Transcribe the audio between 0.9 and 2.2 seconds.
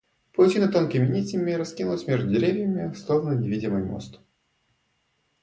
нитями раскинулась